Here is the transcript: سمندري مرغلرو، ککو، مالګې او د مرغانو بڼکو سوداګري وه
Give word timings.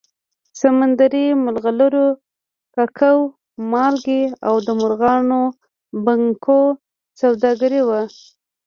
سمندري 0.59 1.25
مرغلرو، 1.43 2.07
ککو، 2.75 3.13
مالګې 3.71 4.23
او 4.47 4.55
د 4.65 4.67
مرغانو 4.81 5.41
بڼکو 6.03 6.61
سوداګري 7.19 7.81
وه 7.87 8.01